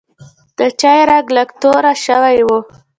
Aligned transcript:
د 0.57 0.59
چای 0.79 0.99
رنګ 1.09 1.27
لږ 1.35 1.49
توره 1.61 1.93
شوی 2.05 2.37
و. 2.47 2.49